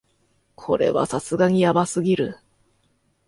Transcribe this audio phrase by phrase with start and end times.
[0.55, 2.39] これはさすがにヤバすぎる